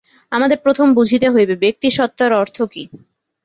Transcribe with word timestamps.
আমাদের 0.31 0.57
প্রথম 0.65 0.87
বুঝিতে 0.93 1.27
হইবে 1.29 1.55
ব্যক্তি-সত্তার 1.63 2.31
অর্থ 2.41 2.57
কি। 2.73 2.83